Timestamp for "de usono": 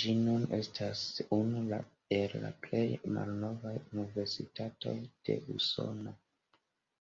5.10-6.18